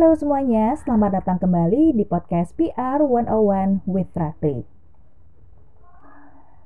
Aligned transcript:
Halo 0.00 0.16
semuanya, 0.16 0.72
selamat 0.80 1.20
datang 1.20 1.36
kembali 1.44 1.92
di 1.92 2.08
podcast 2.08 2.56
PR 2.56 3.04
101 3.04 3.84
with 3.84 4.08
Ratri. 4.16 4.64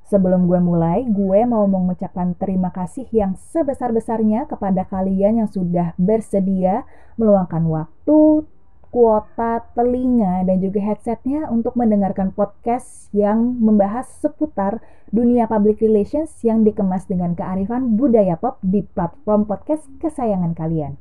Sebelum 0.07 0.46
gue 0.46 0.62
mulai, 0.62 1.03
gue 1.03 1.43
mau 1.43 1.67
mengucapkan 1.67 2.39
terima 2.39 2.71
kasih 2.71 3.11
yang 3.11 3.35
sebesar-besarnya 3.35 4.47
kepada 4.47 4.87
kalian 4.87 5.43
yang 5.43 5.51
sudah 5.51 5.98
bersedia 5.98 6.87
meluangkan 7.19 7.66
waktu, 7.66 8.47
kuota, 8.95 9.66
telinga, 9.75 10.46
dan 10.46 10.62
juga 10.62 10.95
headsetnya 10.95 11.51
untuk 11.51 11.75
mendengarkan 11.75 12.30
podcast 12.30 13.11
yang 13.11 13.59
membahas 13.59 14.07
seputar 14.23 14.79
dunia 15.11 15.51
public 15.51 15.82
relations 15.82 16.30
yang 16.46 16.62
dikemas 16.62 17.11
dengan 17.11 17.35
kearifan 17.35 17.98
budaya 17.98 18.39
pop 18.39 18.62
di 18.62 18.87
platform 18.95 19.43
podcast 19.43 19.91
kesayangan 19.98 20.55
kalian. 20.55 20.95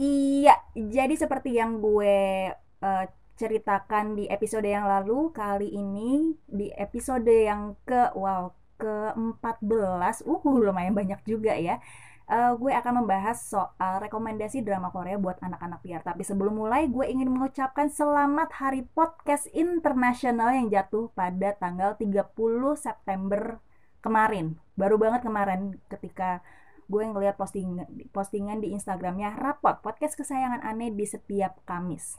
Iya, 0.00 0.56
jadi 0.72 1.14
seperti 1.16 1.60
yang 1.60 1.84
gue 1.84 2.48
uh, 2.80 3.04
ceritakan 3.36 4.16
di 4.16 4.24
episode 4.28 4.64
yang 4.64 4.88
lalu, 4.88 5.32
kali 5.36 5.68
ini 5.68 6.32
di 6.48 6.72
episode 6.72 7.28
yang 7.28 7.76
ke 7.84 8.12
wow 8.16 8.56
ke-14, 8.80 10.26
uh 10.26 10.42
lumayan 10.42 10.96
banyak 10.96 11.20
juga 11.22 11.54
ya. 11.54 11.78
Uh, 12.26 12.56
gue 12.56 12.72
akan 12.72 13.04
membahas 13.04 13.38
soal 13.44 14.00
rekomendasi 14.00 14.64
drama 14.64 14.88
Korea 14.88 15.20
buat 15.20 15.36
anak-anak 15.38 15.78
PR. 15.84 16.02
Tapi 16.02 16.22
sebelum 16.24 16.56
mulai, 16.56 16.88
gue 16.88 17.04
ingin 17.06 17.28
mengucapkan 17.28 17.92
selamat 17.92 18.48
Hari 18.56 18.88
Podcast 18.96 19.46
Internasional 19.52 20.56
yang 20.56 20.66
jatuh 20.72 21.12
pada 21.12 21.52
tanggal 21.60 21.94
30 22.00 22.32
September 22.80 23.60
kemarin. 24.00 24.56
Baru 24.74 24.96
banget 24.96 25.22
kemarin 25.22 25.78
ketika 25.92 26.40
gue 26.90 27.02
ngeliat 27.02 27.38
posting 27.38 27.82
postingan 28.10 28.58
di 28.58 28.74
Instagramnya 28.74 29.38
Rapot 29.38 29.78
podcast 29.82 30.18
kesayangan 30.18 30.62
aneh 30.62 30.90
di 30.94 31.06
setiap 31.06 31.62
Kamis. 31.66 32.18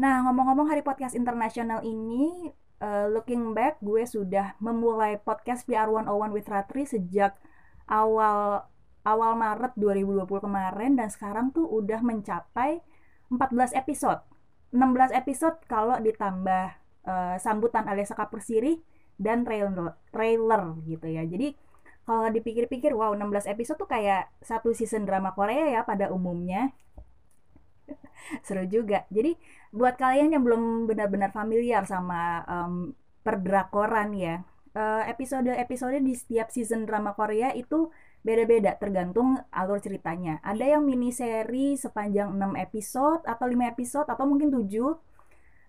Nah 0.00 0.24
ngomong-ngomong 0.24 0.72
Hari 0.72 0.80
Podcast 0.80 1.12
Internasional 1.12 1.84
ini, 1.84 2.48
uh, 2.80 3.06
looking 3.12 3.52
back 3.52 3.78
gue 3.84 4.02
sudah 4.08 4.56
memulai 4.58 5.20
podcast 5.20 5.68
PR 5.68 5.92
101 5.92 6.32
with 6.32 6.48
Ratri 6.48 6.88
sejak 6.88 7.36
awal 7.84 8.64
awal 9.04 9.32
Maret 9.36 9.76
2020 9.76 10.24
kemarin 10.44 10.92
dan 10.96 11.08
sekarang 11.08 11.52
tuh 11.52 11.68
udah 11.68 12.00
mencapai 12.00 12.80
14 13.32 13.76
episode. 13.76 14.20
16 14.70 15.12
episode 15.16 15.56
kalau 15.66 15.98
ditambah 15.98 16.66
uh, 17.04 17.36
sambutan 17.40 17.84
alias 17.90 18.12
Persiri 18.12 18.80
dan 19.20 19.44
trailer 19.44 19.96
trailer 20.14 20.62
gitu 20.88 21.06
ya. 21.10 21.28
Jadi 21.28 21.52
kalau 22.10 22.26
dipikir-pikir 22.34 22.90
wow 22.90 23.14
16 23.14 23.46
episode 23.46 23.78
tuh 23.78 23.86
kayak 23.86 24.26
satu 24.42 24.74
season 24.74 25.06
drama 25.06 25.30
Korea 25.30 25.70
ya 25.70 25.80
pada 25.86 26.10
umumnya. 26.10 26.74
Seru 28.46 28.66
juga. 28.66 29.06
Jadi 29.14 29.38
buat 29.70 29.94
kalian 29.94 30.34
yang 30.34 30.42
belum 30.42 30.90
benar-benar 30.90 31.30
familiar 31.30 31.86
sama 31.86 32.42
um, 32.50 32.90
perdrakoran 33.22 34.10
ya 34.18 34.42
uh, 34.74 35.06
episode-episode 35.06 36.02
di 36.02 36.18
setiap 36.18 36.50
season 36.50 36.82
drama 36.82 37.14
Korea 37.14 37.54
itu 37.54 37.94
beda-beda 38.26 38.76
tergantung 38.76 39.40
alur 39.54 39.78
ceritanya. 39.78 40.42
Ada 40.44 40.76
yang 40.76 40.82
mini 40.84 41.14
seri 41.14 41.78
sepanjang 41.78 42.34
6 42.34 42.58
episode 42.58 43.22
atau 43.24 43.46
5 43.46 43.72
episode 43.72 44.08
atau 44.10 44.26
mungkin 44.26 44.52
7 44.52 44.66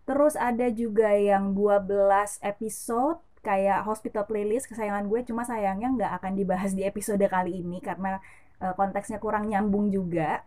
terus 0.02 0.34
ada 0.34 0.67
juga 0.73 1.14
yang 1.14 1.53
12 1.53 2.42
episode 2.42 3.22
kayak 3.42 3.86
hospital 3.86 4.30
playlist 4.30 4.70
kesayangan 4.70 5.09
gue 5.09 5.25
cuma 5.25 5.42
sayangnya 5.42 5.89
nggak 5.89 6.11
akan 6.22 6.31
dibahas 6.38 6.78
di 6.78 6.86
episode 6.86 7.22
kali 7.25 7.66
ini 7.66 7.81
karena 7.81 8.22
uh, 8.61 8.73
konteksnya 8.78 9.17
kurang 9.17 9.50
nyambung 9.50 9.89
juga. 9.89 10.45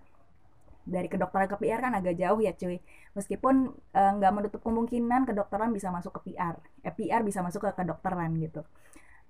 Dari 0.85 1.09
kedokteran 1.09 1.49
ke 1.49 1.57
PR 1.65 1.81
kan 1.81 1.97
agak 1.97 2.15
jauh 2.21 2.39
ya 2.45 2.53
cuy. 2.53 2.77
Meskipun 3.17 3.73
uh, 3.73 4.11
nggak 4.21 4.33
menutup 4.37 4.61
kemungkinan 4.63 5.25
kedokteran 5.25 5.73
bisa 5.73 5.89
masuk 5.89 6.21
ke 6.21 6.33
PR 6.33 6.61
eh, 6.85 6.93
PR 6.93 7.25
bisa 7.25 7.41
masuk 7.41 7.67
ke 7.67 7.71
kedokteran 7.83 8.31
gitu. 8.39 8.63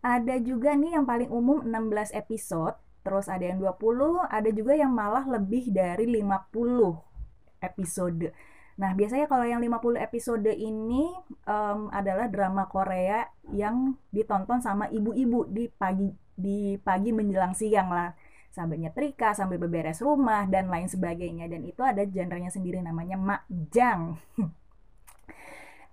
Ada 0.05 0.37
juga 0.43 0.77
nih 0.77 1.01
yang 1.01 1.09
paling 1.09 1.33
umum 1.33 1.65
16 1.65 2.13
episode 2.13 2.77
terus 3.05 3.29
ada 3.29 3.45
yang 3.45 3.61
20 3.61 4.33
ada 4.33 4.49
juga 4.49 4.73
yang 4.73 4.89
malah 4.89 5.29
lebih 5.29 5.69
dari 5.69 6.09
50 6.09 7.61
episode 7.61 8.33
Nah, 8.75 8.91
biasanya 8.91 9.31
kalau 9.31 9.47
yang 9.47 9.63
50 9.63 10.03
episode 10.03 10.51
ini 10.51 11.07
um, 11.47 11.87
adalah 11.95 12.27
drama 12.27 12.67
Korea 12.67 13.23
yang 13.55 13.95
ditonton 14.11 14.59
sama 14.59 14.91
ibu-ibu 14.91 15.47
di 15.47 15.71
pagi 15.71 16.11
di 16.35 16.75
pagi 16.83 17.15
menjelang 17.15 17.55
siang 17.55 17.95
lah. 17.95 18.11
Sambil 18.51 18.83
nyetrika, 18.83 19.35
sambil 19.35 19.63
beberes 19.63 20.03
rumah 20.03 20.47
dan 20.51 20.71
lain 20.71 20.91
sebagainya 20.91 21.47
dan 21.47 21.63
itu 21.63 21.83
ada 21.87 22.03
genrenya 22.03 22.51
sendiri 22.51 22.83
namanya 22.83 23.15
makjang. 23.15 24.19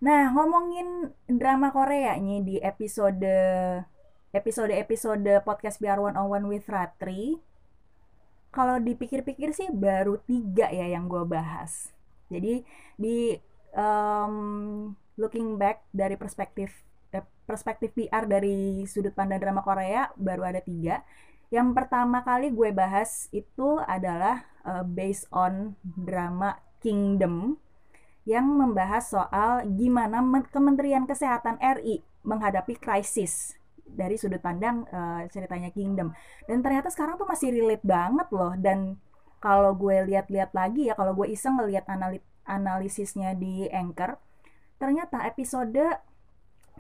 nah, 0.05 0.33
ngomongin 0.33 1.13
drama 1.29 1.69
Korea 1.69 2.17
nih 2.17 2.41
di 2.41 2.55
episode 2.57 3.29
episode-episode 4.33 5.45
podcast 5.45 5.77
Biar 5.77 6.01
One 6.01 6.17
on 6.17 6.33
One 6.33 6.45
with 6.49 6.65
Ratri. 6.65 7.37
Kalau 8.49 8.81
dipikir-pikir 8.81 9.53
sih 9.53 9.69
baru 9.69 10.17
tiga 10.25 10.73
ya 10.73 10.89
yang 10.89 11.07
gue 11.07 11.23
bahas 11.23 11.93
jadi 12.31 12.63
di 12.95 13.35
um, 13.75 14.35
looking 15.19 15.59
back 15.59 15.83
dari 15.91 16.15
perspektif 16.15 16.71
eh, 17.11 17.23
perspektif 17.43 17.91
PR 17.91 18.23
dari 18.23 18.87
sudut 18.87 19.11
pandang 19.11 19.43
drama 19.43 19.59
Korea 19.61 20.07
baru 20.15 20.47
ada 20.47 20.63
tiga. 20.63 21.03
Yang 21.51 21.75
pertama 21.75 22.23
kali 22.23 22.47
gue 22.55 22.71
bahas 22.71 23.27
itu 23.35 23.75
adalah 23.83 24.47
uh, 24.63 24.87
based 24.87 25.27
on 25.35 25.75
drama 25.83 26.55
Kingdom 26.79 27.59
yang 28.23 28.47
membahas 28.47 29.11
soal 29.11 29.67
gimana 29.75 30.23
Kementerian 30.49 31.03
Kesehatan 31.03 31.59
RI 31.59 31.99
menghadapi 32.23 32.79
krisis 32.79 33.59
dari 33.83 34.15
sudut 34.15 34.39
pandang 34.39 34.87
uh, 34.87 35.27
ceritanya 35.27 35.69
Kingdom. 35.75 36.15
Dan 36.47 36.63
ternyata 36.63 36.87
sekarang 36.87 37.19
tuh 37.19 37.27
masih 37.27 37.51
relate 37.51 37.83
banget 37.83 38.27
loh 38.31 38.55
dan 38.55 38.95
kalau 39.41 39.73
gue 39.73 40.05
lihat-lihat 40.07 40.53
lagi 40.53 40.87
ya 40.87 40.93
kalau 40.93 41.17
gue 41.17 41.27
iseng 41.33 41.57
ngelihat 41.57 41.89
analit 41.89 42.23
analisisnya 42.45 43.33
di 43.33 43.67
Anchor 43.73 44.15
ternyata 44.77 45.25
episode 45.25 45.81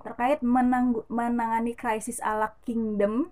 terkait 0.01 0.39
menang 0.41 1.01
menangani 1.09 1.75
krisis 1.75 2.21
ala 2.21 2.53
Kingdom 2.65 3.29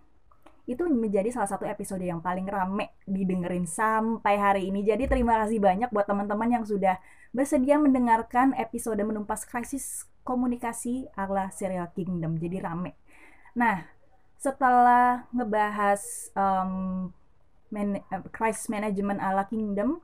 itu 0.70 0.86
menjadi 0.86 1.34
salah 1.34 1.50
satu 1.50 1.66
episode 1.66 2.06
yang 2.06 2.22
paling 2.22 2.46
rame 2.46 2.94
didengerin 3.10 3.66
sampai 3.66 4.38
hari 4.38 4.62
ini. 4.70 4.86
Jadi 4.86 5.10
terima 5.10 5.42
kasih 5.42 5.58
banyak 5.58 5.90
buat 5.90 6.06
teman-teman 6.06 6.62
yang 6.62 6.62
sudah 6.62 7.02
bersedia 7.34 7.82
mendengarkan 7.82 8.54
episode 8.54 9.02
menumpas 9.02 9.50
krisis 9.50 10.06
komunikasi 10.22 11.10
ala 11.18 11.50
serial 11.50 11.90
Kingdom. 11.98 12.38
Jadi 12.38 12.62
rame. 12.62 12.94
Nah, 13.58 13.82
setelah 14.38 15.26
ngebahas 15.34 16.30
um, 16.38 17.10
man, 17.70 18.02
uh, 18.10 18.22
crisis 18.34 18.68
management 18.70 19.22
ala 19.22 19.46
Kingdom, 19.50 20.02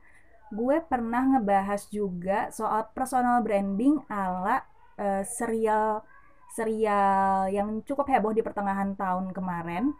gue 0.53 0.77
pernah 0.85 1.35
ngebahas 1.35 1.89
juga 1.89 2.53
soal 2.53 2.87
personal 2.93 3.41
branding 3.41 4.01
ala 4.09 4.63
uh, 4.97 5.23
serial 5.25 6.05
serial 6.55 7.51
yang 7.51 7.83
cukup 7.83 8.07
heboh 8.07 8.31
di 8.31 8.39
pertengahan 8.39 8.95
tahun 8.95 9.35
kemarin 9.35 9.91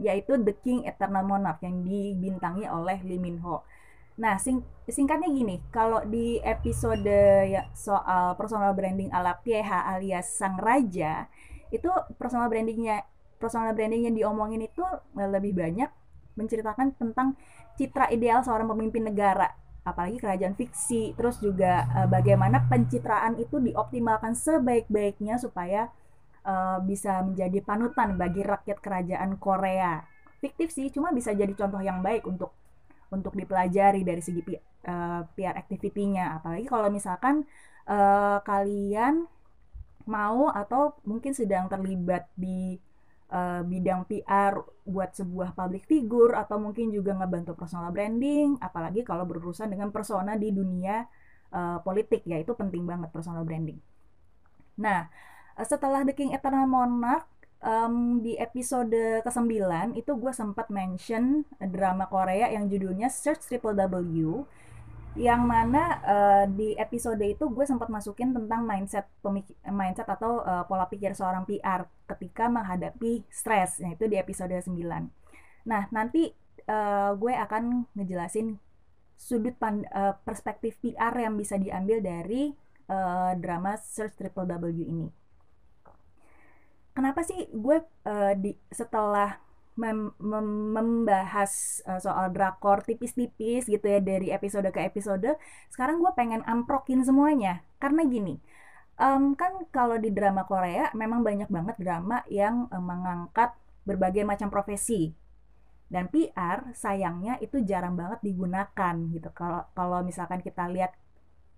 yaitu 0.00 0.34
The 0.40 0.54
King 0.58 0.88
Eternal 0.88 1.22
Monarch 1.22 1.62
yang 1.62 1.86
dibintangi 1.86 2.66
oleh 2.66 2.98
Lee 3.06 3.20
Min 3.20 3.38
Ho. 3.46 3.62
Nah, 4.14 4.38
sing 4.38 4.62
singkatnya 4.86 5.26
gini, 5.30 5.58
kalau 5.74 6.02
di 6.06 6.38
episode 6.42 7.06
ya 7.50 7.66
soal 7.74 8.38
personal 8.38 8.74
branding 8.74 9.10
ala 9.10 9.38
Pieha 9.42 9.90
alias 9.94 10.34
Sang 10.34 10.58
Raja, 10.58 11.26
itu 11.74 11.90
personal 12.18 12.46
brandingnya 12.46 13.02
personal 13.42 13.74
branding 13.74 14.06
yang 14.06 14.14
diomongin 14.14 14.62
itu 14.66 14.82
lebih 15.18 15.58
banyak 15.58 15.90
menceritakan 16.34 16.94
tentang 16.98 17.38
citra 17.78 18.10
ideal 18.14 18.42
seorang 18.42 18.70
pemimpin 18.70 19.10
negara 19.10 19.50
apalagi 19.84 20.16
kerajaan 20.16 20.56
fiksi 20.56 21.12
terus 21.12 21.38
juga 21.44 21.84
uh, 21.92 22.08
bagaimana 22.08 22.64
pencitraan 22.72 23.36
itu 23.36 23.60
dioptimalkan 23.60 24.32
sebaik-baiknya 24.32 25.36
supaya 25.36 25.92
uh, 26.48 26.80
bisa 26.80 27.20
menjadi 27.20 27.60
panutan 27.60 28.16
bagi 28.16 28.40
rakyat 28.40 28.80
kerajaan 28.80 29.36
Korea. 29.36 30.00
Fiktif 30.40 30.72
sih 30.72 30.88
cuma 30.88 31.12
bisa 31.12 31.36
jadi 31.36 31.52
contoh 31.52 31.84
yang 31.84 32.00
baik 32.00 32.24
untuk 32.24 32.56
untuk 33.12 33.36
dipelajari 33.36 34.02
dari 34.02 34.24
segi 34.24 34.40
uh, 34.88 35.22
PR 35.36 35.56
activity-nya. 35.60 36.40
Apalagi 36.40 36.64
kalau 36.64 36.88
misalkan 36.88 37.44
uh, 37.84 38.40
kalian 38.40 39.28
mau 40.04 40.48
atau 40.52 40.96
mungkin 41.04 41.36
sedang 41.36 41.68
terlibat 41.68 42.28
di 42.36 42.76
uh, 43.34 43.60
bidang 43.66 44.06
PR 44.06 44.62
buat 44.86 45.10
sebuah 45.10 45.58
public 45.58 45.90
figure 45.90 46.38
atau 46.38 46.62
mungkin 46.62 46.94
juga 46.94 47.18
ngebantu 47.18 47.58
personal 47.58 47.90
branding 47.90 48.54
apalagi 48.62 49.02
kalau 49.02 49.26
berurusan 49.26 49.74
dengan 49.74 49.90
persona 49.90 50.38
di 50.38 50.54
dunia 50.54 51.02
uh, 51.50 51.82
politik 51.82 52.22
ya 52.22 52.38
itu 52.38 52.54
penting 52.54 52.86
banget 52.86 53.10
personal 53.10 53.42
branding. 53.42 53.82
Nah, 54.78 55.10
uh, 55.58 55.66
setelah 55.66 56.06
The 56.06 56.14
King 56.14 56.30
Eternal 56.30 56.70
Monarch 56.70 57.26
um, 57.64 58.22
di 58.22 58.38
episode 58.38 59.24
ke-9 59.26 59.98
itu 59.98 60.12
gue 60.14 60.32
sempat 60.32 60.70
mention 60.70 61.42
drama 61.58 62.06
Korea 62.06 62.52
yang 62.54 62.70
judulnya 62.70 63.10
Search 63.10 63.50
Triple 63.50 63.74
W 63.74 64.46
yang 65.14 65.46
mana 65.46 66.02
uh, 66.02 66.44
di 66.50 66.74
episode 66.74 67.22
itu 67.22 67.46
gue 67.46 67.62
sempat 67.62 67.86
masukin 67.86 68.34
tentang 68.34 68.66
mindset 68.66 69.06
mindset 69.70 70.08
atau 70.10 70.42
uh, 70.42 70.66
pola 70.66 70.90
pikir 70.90 71.14
seorang 71.14 71.46
PR 71.46 71.86
ketika 72.10 72.50
menghadapi 72.50 73.22
stres 73.30 73.78
nah 73.78 73.94
itu 73.94 74.10
di 74.10 74.18
episode 74.18 74.50
9 74.50 74.74
nah 75.64 75.86
nanti 75.94 76.34
uh, 76.66 77.14
gue 77.14 77.30
akan 77.30 77.86
ngejelasin 77.94 78.58
sudut 79.14 79.54
pand 79.56 79.86
uh, 79.94 80.18
perspektif 80.26 80.76
PR 80.82 81.14
yang 81.14 81.38
bisa 81.38 81.56
diambil 81.56 82.02
dari 82.02 82.52
uh, 82.90 83.32
drama 83.38 83.78
Search 83.78 84.18
Triple 84.18 84.50
W 84.50 84.84
ini. 84.84 85.08
Kenapa 86.94 87.26
sih 87.26 87.50
gue 87.50 87.82
uh, 88.06 88.32
di 88.38 88.54
setelah 88.70 89.38
mem 89.74 90.14
mem 90.22 90.48
membahas 90.70 91.82
uh, 91.90 91.98
soal 91.98 92.30
drakor 92.30 92.86
tipis-tipis 92.86 93.66
gitu 93.66 93.82
ya 93.82 93.98
dari 93.98 94.30
episode 94.30 94.70
ke 94.70 94.86
episode 94.86 95.34
sekarang 95.74 95.98
gue 95.98 96.12
pengen 96.14 96.46
amprokin 96.46 97.02
semuanya. 97.02 97.62
Karena 97.82 98.06
gini 98.06 98.38
um, 98.98 99.34
kan 99.34 99.66
kalau 99.74 99.98
di 99.98 100.10
drama 100.14 100.46
Korea 100.46 100.90
memang 100.94 101.26
banyak 101.26 101.50
banget 101.50 101.76
drama 101.78 102.22
yang 102.30 102.70
um, 102.70 102.84
mengangkat 102.84 103.54
berbagai 103.86 104.22
macam 104.22 104.48
profesi. 104.48 105.12
Dan 105.84 106.10
PR 106.10 106.74
sayangnya 106.74 107.38
itu 107.38 107.60
jarang 107.62 107.94
banget 107.94 108.18
digunakan 108.24 108.94
gitu. 109.12 109.30
Kalau 109.36 109.68
kalau 109.76 110.00
misalkan 110.02 110.40
kita 110.42 110.66
lihat 110.66 110.96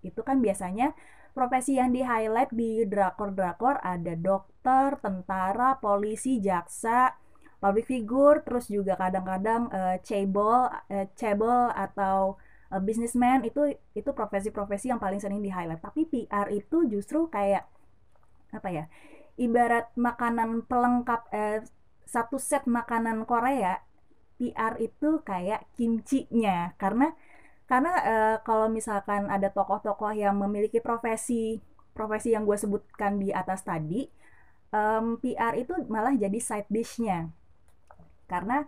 itu 0.05 0.21
kan 0.21 0.43
biasanya 0.43 0.93
profesi 1.33 1.77
yang 1.79 1.89
di 1.93 2.05
highlight 2.05 2.53
di 2.53 2.85
drakor-drakor 2.85 3.81
ada 3.81 4.13
dokter, 4.13 4.97
tentara, 5.01 5.77
polisi, 5.81 6.37
jaksa, 6.37 7.17
public 7.57 7.89
figure 7.89 8.45
terus 8.45 8.69
juga 8.69 8.93
kadang-kadang 8.95 9.69
uh, 9.73 9.97
cable 10.05 10.69
uh, 10.69 11.07
cable 11.17 11.73
atau 11.73 12.37
uh, 12.69 12.81
businessman 12.81 13.41
itu 13.45 13.73
itu 13.97 14.09
profesi-profesi 14.13 14.93
yang 14.93 15.01
paling 15.01 15.17
sering 15.17 15.41
di 15.41 15.49
highlight 15.49 15.81
tapi 15.81 16.05
PR 16.05 16.47
itu 16.53 16.85
justru 16.85 17.25
kayak 17.27 17.65
apa 18.53 18.69
ya 18.69 18.85
ibarat 19.37 19.93
makanan 19.93 20.65
pelengkap 20.65 21.29
eh, 21.29 21.61
satu 22.09 22.41
set 22.41 22.65
makanan 22.65 23.23
Korea 23.29 23.85
PR 24.37 24.77
itu 24.81 25.21
kayak 25.25 25.65
kimchi-nya. 25.77 26.77
Karena 26.77 27.13
karena 27.67 27.91
uh, 27.99 28.37
kalau 28.47 28.71
misalkan 28.71 29.27
ada 29.27 29.51
tokoh-tokoh 29.51 30.15
yang 30.15 30.39
memiliki 30.39 30.79
profesi 30.79 31.59
profesi 31.91 32.31
yang 32.31 32.47
gue 32.47 32.55
sebutkan 32.55 33.19
di 33.19 33.35
atas 33.35 33.67
tadi 33.67 34.07
um, 34.71 35.19
PR 35.19 35.51
itu 35.59 35.75
malah 35.91 36.15
jadi 36.15 36.39
side 36.39 36.71
dish-nya 36.71 37.27
karena 38.27 38.67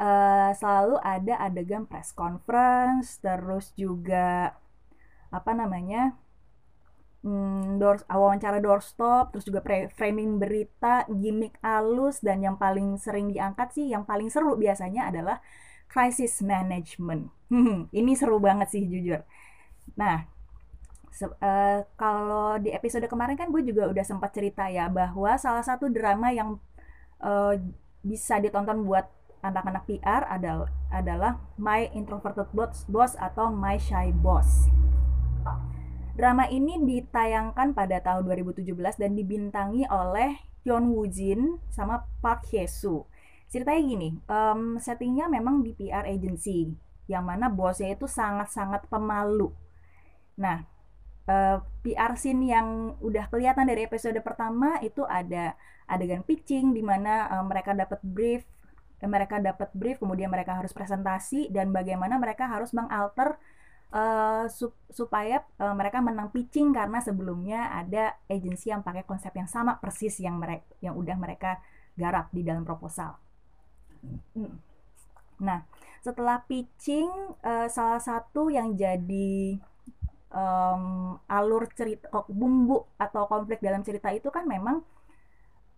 uh, 0.00 0.50
selalu 0.56 0.98
ada 1.00 1.38
adegan 1.40 1.86
press 1.86 2.10
conference 2.10 3.22
terus 3.22 3.70
juga 3.78 4.56
apa 5.30 5.50
namanya 5.54 6.14
hmm, 7.24 7.80
door, 7.80 8.02
wawancara 8.06 8.58
doorstop 8.58 9.34
terus 9.34 9.46
juga 9.48 9.64
framing 9.94 10.38
berita 10.38 11.08
gimmick 11.08 11.56
alus 11.64 12.20
dan 12.20 12.42
yang 12.44 12.56
paling 12.58 12.98
sering 13.00 13.30
diangkat 13.30 13.72
sih 13.74 13.86
yang 13.90 14.04
paling 14.04 14.28
seru 14.28 14.54
biasanya 14.54 15.10
adalah 15.10 15.38
crisis 15.88 16.42
management. 16.42 17.30
Ini 17.98 18.12
seru 18.18 18.42
banget 18.42 18.74
sih 18.74 18.82
jujur. 18.82 19.22
Nah 19.94 20.26
uh, 21.22 21.80
kalau 21.94 22.58
di 22.58 22.74
episode 22.74 23.06
kemarin 23.06 23.38
kan 23.38 23.50
gue 23.54 23.62
juga 23.62 23.86
udah 23.86 24.02
sempat 24.02 24.34
cerita 24.34 24.66
ya 24.66 24.90
bahwa 24.90 25.38
salah 25.38 25.62
satu 25.62 25.86
drama 25.86 26.34
yang 26.34 26.58
uh, 27.22 27.54
bisa 28.04 28.36
ditonton 28.38 28.84
buat 28.84 29.08
anak-anak 29.40 29.88
PR 29.88 30.22
adalah 30.28 30.68
adalah 30.92 31.32
My 31.56 31.88
Introverted 31.92 32.52
Boss, 32.52 32.84
Boss 32.88 33.12
atau 33.16 33.48
My 33.48 33.80
Shy 33.80 34.12
Boss. 34.12 34.68
Drama 36.14 36.46
ini 36.46 36.78
ditayangkan 36.78 37.74
pada 37.74 37.98
tahun 37.98 38.22
2017 38.30 38.70
dan 39.02 39.18
dibintangi 39.18 39.82
oleh 39.90 40.38
Yeon 40.62 40.94
Woo 40.94 41.10
Jin 41.10 41.58
sama 41.68 42.06
Park 42.22 42.46
Hye 42.54 42.70
Soo. 42.70 43.10
Ceritanya 43.50 43.82
gini, 43.82 44.08
um, 44.30 44.78
settingnya 44.78 45.26
memang 45.26 45.66
di 45.66 45.74
PR 45.74 46.06
agency, 46.06 46.70
yang 47.10 47.26
mana 47.26 47.50
bosnya 47.50 47.92
itu 47.92 48.06
sangat-sangat 48.08 48.86
pemalu. 48.88 49.52
Nah, 50.38 50.64
uh, 51.28 51.60
PR 51.84 52.12
scene 52.16 52.48
yang 52.48 52.96
udah 53.00 53.28
kelihatan 53.28 53.68
dari 53.68 53.84
episode 53.84 54.16
pertama 54.20 54.80
itu 54.80 55.04
ada 55.04 55.56
adegan 55.84 56.24
pitching 56.24 56.72
di 56.72 56.80
mana 56.80 57.28
uh, 57.28 57.44
mereka 57.44 57.76
dapat 57.76 58.00
brief 58.00 58.42
uh, 59.04 59.08
mereka 59.08 59.40
dapat 59.40 59.68
brief 59.76 60.00
kemudian 60.00 60.32
mereka 60.32 60.56
harus 60.56 60.72
presentasi 60.72 61.52
dan 61.52 61.72
bagaimana 61.72 62.16
mereka 62.16 62.48
harus 62.48 62.72
mengalter 62.72 63.36
uh, 63.92 64.48
sup 64.48 64.72
supaya 64.90 65.44
uh, 65.60 65.72
mereka 65.76 66.00
menang 66.00 66.32
pitching 66.32 66.72
karena 66.72 66.98
sebelumnya 67.04 67.72
ada 67.72 68.16
agensi 68.26 68.72
yang 68.72 68.80
pakai 68.80 69.04
konsep 69.04 69.30
yang 69.36 69.48
sama 69.48 69.76
persis 69.78 70.18
yang 70.20 70.40
mereka 70.40 70.66
yang 70.80 70.96
udah 70.96 71.16
mereka 71.16 71.60
garap 71.94 72.32
di 72.34 72.42
dalam 72.42 72.66
proposal. 72.66 73.14
Hmm. 74.34 74.58
Nah, 75.40 75.62
setelah 76.02 76.42
pitching 76.44 77.08
uh, 77.40 77.70
salah 77.70 78.02
satu 78.02 78.50
yang 78.50 78.74
jadi 78.74 79.58
um, 80.34 81.16
alur 81.30 81.70
cerita 81.72 82.10
bumbu 82.26 82.84
atau 82.98 83.30
konflik 83.30 83.62
dalam 83.62 83.86
cerita 83.86 84.10
itu 84.10 84.28
kan 84.34 84.44
memang 84.44 84.82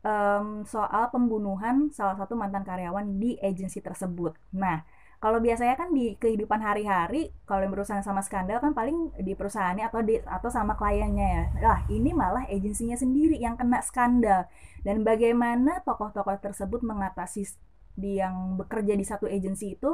um, 0.03 0.65
soal 0.65 1.13
pembunuhan 1.13 1.93
salah 1.93 2.17
satu 2.17 2.33
mantan 2.35 2.65
karyawan 2.65 3.21
di 3.21 3.37
agensi 3.39 3.85
tersebut. 3.85 4.35
Nah, 4.57 4.83
kalau 5.21 5.41
biasanya 5.41 5.77
kan 5.81 5.93
di 5.93 6.17
kehidupan 6.17 6.61
hari-hari 6.61 7.33
kalau 7.49 7.65
yang 7.65 7.73
berusaha 7.73 8.01
sama 8.05 8.21
skandal 8.21 8.61
kan 8.61 8.73
paling 8.77 9.13
di 9.21 9.33
perusahaannya 9.33 9.85
atau 9.89 10.01
di 10.05 10.21
atau 10.21 10.49
sama 10.53 10.77
kliennya 10.77 11.29
ya. 11.29 11.45
Lah, 11.61 11.79
ini 11.93 12.17
malah 12.17 12.49
agensinya 12.49 12.97
sendiri 12.97 13.37
yang 13.37 13.57
kena 13.57 13.81
skandal. 13.85 14.49
Dan 14.85 15.03
bagaimana 15.03 15.85
tokoh-tokoh 15.85 16.41
tersebut 16.41 16.81
mengatasi 16.85 17.49
di 17.97 18.21
yang 18.21 18.61
bekerja 18.61 18.93
di 18.93 19.05
satu 19.09 19.25
agensi 19.25 19.73
itu 19.73 19.89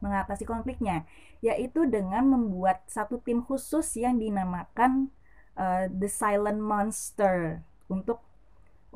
mengatasi 0.00 0.44
konfliknya, 0.44 1.04
yaitu 1.40 1.88
dengan 1.88 2.26
membuat 2.26 2.84
satu 2.88 3.20
tim 3.22 3.42
khusus 3.44 3.86
yang 3.96 4.16
dinamakan 4.20 5.12
uh, 5.56 5.88
The 5.88 6.08
Silent 6.08 6.60
Monster 6.60 7.64
untuk 7.88 8.24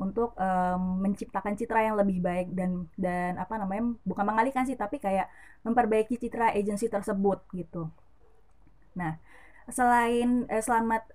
untuk 0.01 0.33
um, 0.33 0.97
menciptakan 1.05 1.53
citra 1.53 1.85
yang 1.85 1.93
lebih 1.93 2.25
baik 2.25 2.49
dan 2.57 2.89
dan 2.97 3.37
apa 3.37 3.53
namanya 3.61 3.93
bukan 4.01 4.25
mengalihkan 4.25 4.65
sih 4.65 4.73
tapi 4.73 4.97
kayak 4.97 5.29
memperbaiki 5.61 6.17
citra 6.17 6.57
agensi 6.57 6.89
tersebut 6.89 7.45
gitu. 7.53 7.85
Nah 8.97 9.21
selain 9.69 10.49
eh, 10.49 10.63
selamat 10.63 11.05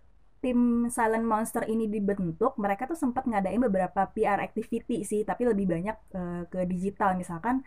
tim 0.45 0.87
Silent 0.87 1.27
Monster 1.27 1.67
ini 1.67 1.91
dibentuk, 1.91 2.55
mereka 2.61 2.87
tuh 2.87 2.95
sempat 2.95 3.27
ngadain 3.27 3.59
beberapa 3.59 4.07
PR 4.15 4.39
activity 4.39 5.03
sih, 5.03 5.27
tapi 5.27 5.49
lebih 5.49 5.67
banyak 5.67 5.97
uh, 6.15 6.43
ke 6.47 6.63
digital. 6.71 7.19
Misalkan 7.19 7.67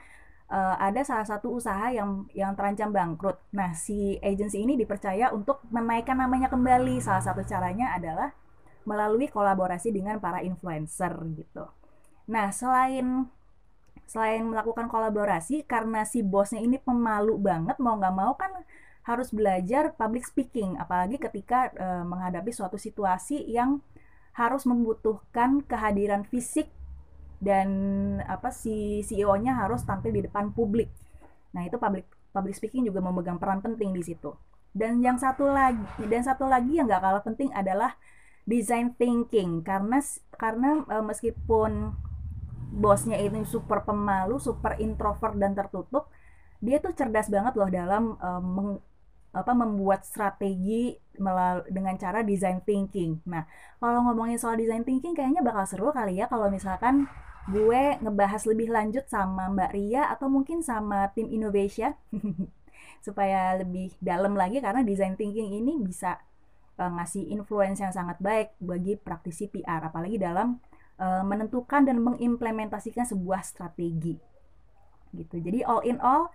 uh, 0.49 0.75
ada 0.81 1.05
salah 1.05 1.25
satu 1.25 1.55
usaha 1.55 1.93
yang 1.93 2.25
yang 2.33 2.57
terancam 2.57 2.89
bangkrut. 2.91 3.37
Nah, 3.53 3.71
si 3.77 4.17
agensi 4.19 4.65
ini 4.65 4.75
dipercaya 4.75 5.31
untuk 5.31 5.63
menaikkan 5.69 6.17
namanya 6.17 6.49
kembali. 6.49 6.99
Salah 6.99 7.23
satu 7.23 7.45
caranya 7.45 7.95
adalah 7.95 8.33
melalui 8.83 9.29
kolaborasi 9.29 9.93
dengan 9.93 10.17
para 10.17 10.41
influencer 10.41 11.13
gitu. 11.37 11.69
Nah, 12.29 12.49
selain 12.49 13.29
selain 14.09 14.41
melakukan 14.41 14.89
kolaborasi 14.89 15.69
karena 15.69 16.01
si 16.01 16.25
bosnya 16.25 16.57
ini 16.65 16.81
pemalu 16.81 17.37
banget 17.37 17.77
mau 17.77 17.93
nggak 17.93 18.15
mau 18.17 18.33
kan 18.33 18.49
harus 19.05 19.29
belajar 19.29 19.93
public 19.93 20.25
speaking 20.25 20.81
apalagi 20.81 21.21
ketika 21.21 21.69
e, 21.77 21.87
menghadapi 22.09 22.49
suatu 22.49 22.81
situasi 22.81 23.45
yang 23.45 23.85
harus 24.33 24.65
membutuhkan 24.65 25.61
kehadiran 25.61 26.25
fisik 26.25 26.73
dan 27.39 27.69
apa 28.27 28.51
si 28.51 28.99
CEO-nya 29.07 29.55
harus 29.55 29.83
tampil 29.87 30.11
di 30.11 30.21
depan 30.27 30.51
publik. 30.51 30.91
Nah, 31.55 31.63
itu 31.63 31.79
public 31.79 32.05
public 32.29 32.53
speaking 32.53 32.85
juga 32.85 33.01
memegang 33.01 33.39
peran 33.39 33.63
penting 33.63 33.95
di 33.95 34.03
situ. 34.03 34.35
Dan 34.69 35.01
yang 35.01 35.17
satu 35.17 35.49
lagi 35.49 35.81
dan 36.05 36.21
satu 36.21 36.45
lagi 36.45 36.77
yang 36.77 36.85
nggak 36.85 37.01
kalah 37.01 37.23
penting 37.25 37.49
adalah 37.55 37.97
design 38.45 38.93
thinking 38.97 39.65
karena 39.65 39.97
karena 40.37 40.85
uh, 40.89 41.01
meskipun 41.01 41.95
bosnya 42.69 43.17
ini 43.17 43.41
super 43.49 43.81
pemalu, 43.81 44.37
super 44.37 44.77
introvert 44.77 45.33
dan 45.41 45.57
tertutup, 45.57 46.13
dia 46.61 46.77
tuh 46.77 46.93
cerdas 46.93 47.31
banget 47.33 47.57
loh 47.57 47.69
dalam 47.69 48.13
uh, 48.21 48.37
meng, 48.37 48.77
apa 49.29 49.53
membuat 49.53 50.05
strategi 50.05 50.97
dengan 51.69 51.95
cara 51.99 52.25
design 52.25 52.65
thinking. 52.65 53.21
Nah, 53.29 53.45
kalau 53.77 54.01
ngomongin 54.09 54.41
soal 54.41 54.57
design 54.57 54.81
thinking 54.81 55.13
kayaknya 55.13 55.45
bakal 55.45 55.67
seru 55.69 55.93
kali 55.93 56.17
ya 56.17 56.25
kalau 56.25 56.49
misalkan 56.49 57.05
gue 57.49 57.97
ngebahas 58.01 58.45
lebih 58.45 58.69
lanjut 58.69 59.05
sama 59.09 59.49
Mbak 59.49 59.71
Ria 59.73 60.09
atau 60.13 60.29
mungkin 60.29 60.61
sama 60.61 61.09
tim 61.17 61.29
Innovation 61.33 61.97
supaya 63.05 63.57
lebih 63.57 63.93
dalam 63.99 64.37
lagi 64.37 64.61
karena 64.61 64.85
design 64.85 65.17
thinking 65.17 65.57
ini 65.57 65.77
bisa 65.81 66.21
uh, 66.77 66.91
ngasih 66.99 67.27
influence 67.33 67.81
yang 67.81 67.93
sangat 67.93 68.21
baik 68.21 68.53
bagi 68.61 68.95
praktisi 68.95 69.49
PR 69.49 69.81
apalagi 69.81 70.21
dalam 70.21 70.61
uh, 71.01 71.23
menentukan 71.25 71.89
dan 71.89 71.97
mengimplementasikan 71.99 73.07
sebuah 73.09 73.41
strategi 73.41 74.15
gitu 75.09 75.41
jadi 75.41 75.65
all 75.65 75.81
in 75.81 75.97
all 75.99 76.29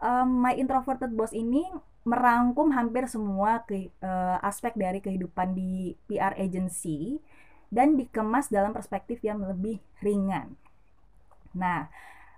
um, 0.00 0.28
My 0.40 0.56
Introverted 0.56 1.12
Boss 1.14 1.30
ini 1.36 1.64
merangkum 2.08 2.72
hampir 2.72 3.04
semua 3.06 3.62
ke, 3.68 3.92
uh, 4.00 4.40
aspek 4.40 4.72
dari 4.72 5.04
kehidupan 5.04 5.52
di 5.52 5.94
PR 6.08 6.32
agency 6.40 7.20
dan 7.68 7.94
dikemas 7.94 8.48
dalam 8.50 8.72
perspektif 8.72 9.20
yang 9.22 9.44
lebih 9.44 9.78
ringan. 10.02 10.56
Nah, 11.54 11.86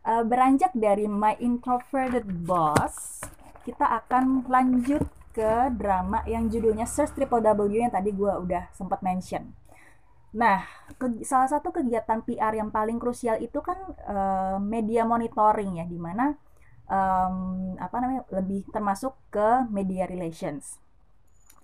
uh, 0.04 0.26
beranjak 0.26 0.74
dari 0.74 1.06
My 1.06 1.38
Introverted 1.38 2.26
Boss, 2.44 3.22
kita 3.62 3.86
akan 4.02 4.44
lanjut 4.50 5.06
ke 5.32 5.72
drama 5.72 6.20
yang 6.28 6.52
judulnya 6.52 6.84
Search 6.84 7.16
Triple 7.16 7.40
W 7.40 7.72
yang 7.72 7.94
tadi 7.94 8.12
gue 8.12 8.28
udah 8.28 8.68
sempat 8.76 9.00
mention. 9.00 9.56
Nah, 10.32 10.64
ke, 10.96 11.24
salah 11.24 11.48
satu 11.48 11.72
kegiatan 11.72 12.20
PR 12.24 12.52
yang 12.56 12.68
paling 12.68 13.00
krusial 13.00 13.40
itu 13.40 13.60
kan 13.64 13.76
uh, 14.04 14.56
media 14.60 15.08
monitoring 15.08 15.80
ya, 15.80 15.86
di 15.88 15.96
mana 15.96 16.36
um, 16.92 17.34
apa 17.80 17.96
namanya 17.98 18.22
lebih 18.28 18.68
termasuk 18.68 19.16
ke 19.32 19.64
media 19.72 20.04
relations. 20.04 20.76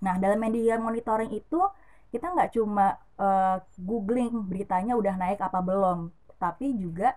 Nah, 0.01 0.17
dalam 0.17 0.41
media 0.41 0.81
monitoring 0.81 1.29
itu 1.29 1.61
kita 2.09 2.33
nggak 2.33 2.57
cuma 2.57 2.97
uh, 3.21 3.61
googling 3.77 4.49
beritanya 4.49 4.97
udah 4.97 5.13
naik 5.13 5.37
apa 5.37 5.61
belum, 5.61 6.09
tapi 6.41 6.73
juga 6.73 7.13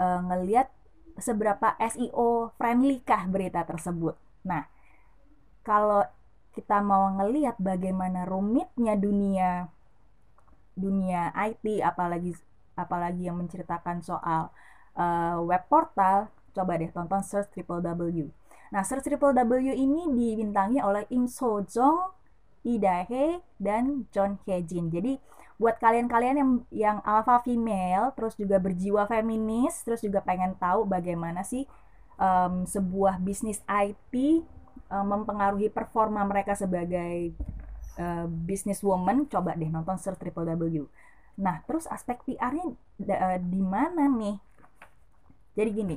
uh, 0.00 0.24
ngelihat 0.24 0.72
seberapa 1.20 1.76
SEO 1.78 2.56
friendly 2.56 3.04
kah 3.04 3.28
berita 3.28 3.62
tersebut. 3.68 4.16
Nah, 4.48 4.64
kalau 5.60 6.02
kita 6.56 6.80
mau 6.80 7.10
ngelihat 7.18 7.58
bagaimana 7.58 8.24
rumitnya 8.24 8.94
dunia 8.94 9.68
dunia 10.74 11.30
IT 11.34 11.82
apalagi 11.82 12.34
apalagi 12.74 13.30
yang 13.30 13.38
menceritakan 13.38 14.02
soal 14.02 14.50
uh, 14.98 15.38
web 15.42 15.62
portal 15.70 16.30
coba 16.54 16.78
deh 16.78 16.88
tonton 16.94 17.20
Search 17.26 17.50
Triple 17.50 17.82
W. 17.82 18.30
Nah, 18.70 18.82
Search 18.86 19.04
Triple 19.04 19.34
W 19.34 19.74
ini 19.74 20.08
dibintangi 20.08 20.78
oleh 20.80 21.04
Im 21.10 21.26
So 21.26 21.60
Jong, 21.66 22.14
He, 22.64 23.44
dan 23.60 24.08
John 24.08 24.40
Hye 24.48 24.64
Jin. 24.64 24.88
Jadi 24.88 25.20
buat 25.60 25.78
kalian-kalian 25.78 26.36
yang 26.40 26.50
yang 26.72 26.98
alpha 27.04 27.44
female, 27.44 28.10
terus 28.16 28.34
juga 28.34 28.58
berjiwa 28.58 29.06
feminis, 29.06 29.84
terus 29.84 30.00
juga 30.02 30.24
pengen 30.24 30.56
tahu 30.56 30.88
bagaimana 30.88 31.44
sih 31.46 31.68
um, 32.18 32.64
sebuah 32.66 33.20
bisnis 33.22 33.62
IT 33.68 34.14
um, 34.90 35.06
mempengaruhi 35.06 35.70
performa 35.70 36.24
mereka 36.26 36.58
sebagai 36.58 37.36
uh, 38.00 38.26
businesswoman, 38.26 39.30
coba 39.30 39.54
deh 39.54 39.70
nonton 39.70 40.00
Search 40.00 40.18
Triple 40.18 40.48
W. 40.50 40.88
Nah, 41.38 41.62
terus 41.66 41.86
aspek 41.90 42.22
PR-nya 42.26 42.74
uh, 42.74 43.38
di 43.38 43.62
mana 43.62 44.06
nih? 44.10 44.38
Jadi 45.54 45.70
gini, 45.70 45.96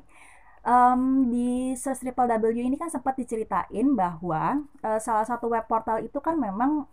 um, 0.67 1.31
di 1.31 1.73
Search 1.79 2.03
Triple 2.03 2.27
W 2.27 2.59
ini 2.59 2.75
kan 2.75 2.91
sempat 2.91 3.15
diceritain 3.15 3.87
bahwa 3.95 4.67
uh, 4.83 4.99
salah 4.99 5.23
satu 5.23 5.47
web 5.47 5.63
portal 5.65 6.03
itu 6.03 6.19
kan 6.19 6.35
memang 6.35 6.85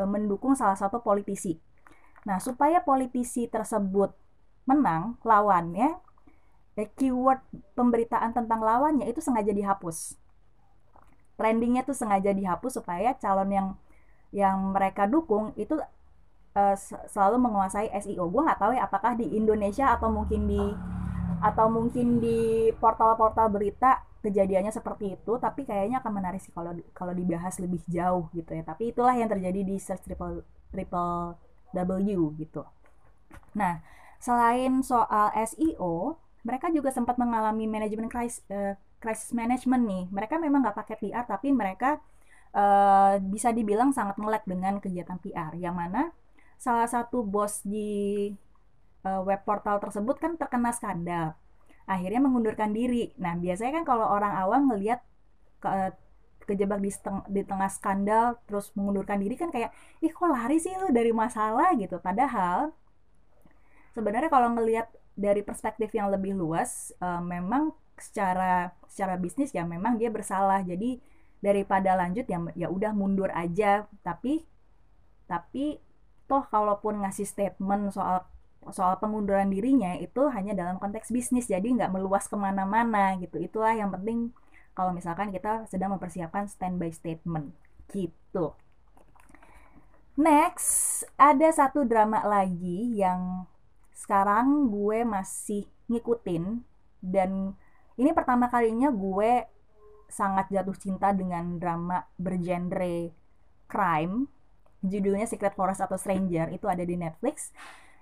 uh, 0.00 0.08
mendukung 0.08 0.56
salah 0.56 0.74
satu 0.74 1.04
politisi. 1.04 1.60
Nah, 2.24 2.40
supaya 2.40 2.80
politisi 2.80 3.46
tersebut 3.46 4.12
menang 4.64 5.20
lawannya, 5.24 6.00
eh, 6.76 6.88
keyword 6.96 7.40
pemberitaan 7.76 8.32
tentang 8.32 8.60
lawannya 8.64 9.08
itu 9.08 9.20
sengaja 9.20 9.52
dihapus. 9.52 10.16
Trendingnya 11.36 11.84
tuh 11.84 11.96
sengaja 11.96 12.32
dihapus 12.36 12.80
supaya 12.80 13.16
calon 13.16 13.48
yang 13.52 13.68
yang 14.30 14.70
mereka 14.70 15.08
dukung 15.08 15.56
itu 15.56 15.80
uh, 16.54 16.76
selalu 17.08 17.40
menguasai 17.40 17.88
SEO. 18.04 18.28
Gue 18.28 18.44
nggak 18.44 18.60
tahu 18.60 18.72
ya 18.76 18.84
apakah 18.84 19.16
di 19.16 19.26
Indonesia 19.32 19.90
atau 19.96 20.12
mungkin 20.12 20.44
di 20.46 20.60
atau 21.40 21.66
mungkin 21.72 22.20
di 22.20 22.70
portal-portal 22.76 23.48
berita 23.48 24.04
kejadiannya 24.20 24.68
seperti 24.68 25.16
itu 25.16 25.32
tapi 25.40 25.64
kayaknya 25.64 26.04
akan 26.04 26.12
menarik 26.12 26.40
sih 26.44 26.52
kalau 26.52 26.76
kalau 26.92 27.16
dibahas 27.16 27.56
lebih 27.58 27.80
jauh 27.88 28.28
gitu 28.36 28.52
ya. 28.52 28.62
Tapi 28.62 28.92
itulah 28.92 29.16
yang 29.16 29.28
terjadi 29.32 29.60
di 29.64 29.76
search 29.80 30.04
triple 30.04 30.44
triple 30.70 31.34
W 31.72 32.20
gitu. 32.36 32.62
Nah 33.56 33.80
selain 34.20 34.84
soal 34.84 35.32
SEO 35.48 36.20
mereka 36.44 36.72
juga 36.72 36.88
sempat 36.88 37.20
mengalami 37.20 37.68
manajemen 37.68 38.08
crisis, 38.08 38.44
uh, 38.52 38.76
crisis 39.00 39.32
management 39.32 39.84
nih. 39.88 40.04
Mereka 40.12 40.36
memang 40.36 40.64
nggak 40.64 40.76
pakai 40.76 40.96
PR 41.00 41.24
tapi 41.24 41.52
mereka 41.52 42.00
uh, 42.52 43.16
bisa 43.20 43.52
dibilang 43.52 43.92
sangat 43.96 44.20
melek 44.20 44.44
dengan 44.44 44.80
kegiatan 44.80 45.16
PR 45.20 45.56
yang 45.56 45.76
mana 45.76 46.12
salah 46.60 46.84
satu 46.84 47.24
bos 47.24 47.64
di 47.64 48.28
uh, 49.04 49.20
web 49.24 49.40
portal 49.44 49.80
tersebut 49.80 50.16
kan 50.20 50.36
terkena 50.36 50.70
skandal. 50.74 51.36
Akhirnya 51.88 52.20
mengundurkan 52.22 52.70
diri. 52.70 53.12
Nah 53.18 53.36
biasanya 53.36 53.82
kan 53.82 53.84
kalau 53.88 54.06
orang 54.06 54.32
awam 54.36 54.70
ngelihat 54.70 55.00
ke, 55.60 55.68
kejebak 56.46 56.80
di, 56.82 56.90
seteng, 56.90 57.22
di 57.30 57.42
tengah 57.46 57.70
skandal 57.70 58.38
terus 58.48 58.74
mengundurkan 58.74 59.22
diri 59.22 59.38
kan 59.38 59.54
kayak 59.54 59.70
ih 60.02 60.10
kok 60.10 60.28
lari 60.30 60.58
sih 60.58 60.74
lu 60.78 60.90
dari 60.90 61.10
masalah? 61.14 61.74
gitu. 61.78 61.98
Padahal 62.02 62.74
sebenarnya 63.94 64.30
kalau 64.30 64.54
ngelihat 64.54 64.90
dari 65.18 65.42
perspektif 65.44 65.92
yang 65.92 66.08
lebih 66.08 66.32
luas 66.32 66.94
uh, 67.02 67.20
memang 67.20 67.74
secara 68.00 68.72
secara 68.88 69.20
bisnis 69.20 69.52
ya 69.52 69.66
memang 69.66 70.00
dia 70.00 70.08
bersalah. 70.08 70.62
Jadi 70.64 71.02
daripada 71.40 71.96
lanjut 71.96 72.28
ya 72.28 72.38
ya 72.54 72.68
udah 72.70 72.92
mundur 72.94 73.32
aja. 73.34 73.88
Tapi 74.06 74.44
tapi 75.30 75.78
toh 76.30 76.46
kalaupun 76.46 77.02
ngasih 77.02 77.26
statement 77.26 77.90
soal 77.90 78.22
soal 78.68 79.00
pengunduran 79.00 79.48
dirinya 79.48 79.96
itu 79.96 80.28
hanya 80.28 80.52
dalam 80.52 80.76
konteks 80.76 81.08
bisnis 81.08 81.48
jadi 81.48 81.64
nggak 81.64 81.96
meluas 81.96 82.28
ke 82.28 82.36
mana-mana 82.36 83.16
gitu. 83.16 83.40
Itulah 83.40 83.72
yang 83.72 83.88
penting 83.88 84.36
kalau 84.76 84.92
misalkan 84.92 85.32
kita 85.32 85.64
sedang 85.66 85.96
mempersiapkan 85.96 86.44
standby 86.46 86.92
statement 86.92 87.56
gitu. 87.88 88.52
Next 90.20 91.02
ada 91.16 91.48
satu 91.48 91.88
drama 91.88 92.20
lagi 92.20 93.00
yang 93.00 93.48
sekarang 93.96 94.68
gue 94.68 95.04
masih 95.08 95.64
ngikutin 95.88 96.60
dan 97.00 97.56
ini 97.96 98.10
pertama 98.12 98.52
kalinya 98.52 98.92
gue 98.92 99.48
sangat 100.12 100.50
jatuh 100.52 100.76
cinta 100.76 101.14
dengan 101.16 101.56
drama 101.56 102.04
bergenre 102.20 103.14
crime. 103.70 104.28
Judulnya 104.80 105.28
Secret 105.28 105.52
Forest 105.52 105.84
atau 105.84 106.00
Stranger 106.00 106.48
itu 106.56 106.64
ada 106.64 106.80
di 106.80 106.96
Netflix 106.96 107.52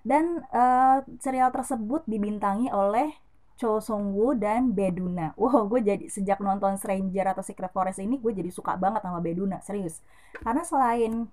dan 0.07 0.45
uh, 0.55 1.03
serial 1.19 1.51
tersebut 1.51 2.07
dibintangi 2.07 2.71
oleh 2.71 3.11
Cho 3.59 3.83
Song 3.83 4.15
Woo 4.15 4.39
dan 4.39 4.71
Beduna. 4.71 5.35
Wow, 5.35 5.67
gue 5.67 5.83
jadi 5.83 6.07
sejak 6.07 6.39
nonton 6.39 6.79
Stranger 6.79 7.35
atau 7.35 7.43
Secret 7.43 7.75
Forest 7.75 7.99
ini 7.99 8.23
gue 8.23 8.31
jadi 8.31 8.55
suka 8.55 8.79
banget 8.79 9.03
sama 9.03 9.19
Beduna, 9.19 9.59
serius. 9.59 9.99
Karena 10.39 10.63
selain 10.63 11.27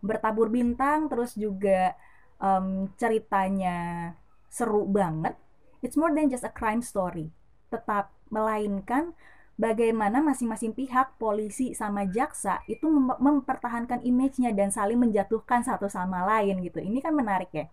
bertabur 0.00 0.48
bintang, 0.48 1.12
terus 1.12 1.36
juga 1.36 1.92
um, 2.40 2.88
ceritanya 2.96 4.10
seru 4.48 4.88
banget, 4.88 5.36
it's 5.84 5.94
more 5.94 6.10
than 6.10 6.32
just 6.32 6.48
a 6.48 6.52
crime 6.52 6.80
story. 6.80 7.28
Tetap 7.68 8.08
melainkan 8.32 9.12
bagaimana 9.60 10.24
masing-masing 10.24 10.72
pihak, 10.72 11.16
polisi 11.20 11.76
sama 11.76 12.08
jaksa 12.08 12.64
itu 12.68 12.88
mem 12.88 13.12
mempertahankan 13.20 14.00
image-nya 14.02 14.52
dan 14.56 14.72
saling 14.72 14.96
menjatuhkan 14.98 15.62
satu 15.64 15.86
sama 15.88 16.24
lain 16.24 16.60
gitu. 16.64 16.80
Ini 16.80 16.98
kan 17.04 17.12
menarik 17.12 17.52
ya. 17.52 17.68